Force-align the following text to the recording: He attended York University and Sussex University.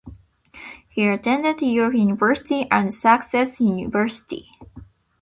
He 0.89 1.07
attended 1.07 1.61
York 1.61 1.93
University 1.93 2.65
and 2.71 2.91
Sussex 2.91 3.61
University. 3.61 4.49